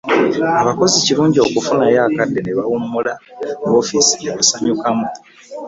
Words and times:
Abakozi 0.61 0.95
kirungi 1.05 1.39
okufunayo 1.47 1.99
akadde 2.07 2.39
ne 2.41 2.53
bawummula 2.57 3.13
woofiisi 3.69 4.15
ne 4.21 4.31
basanyukamu 4.37 5.07